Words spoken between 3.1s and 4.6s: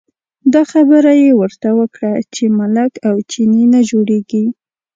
چینی نه جوړېږي.